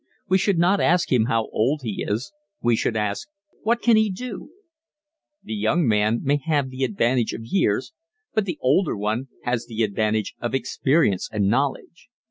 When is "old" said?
1.49-1.81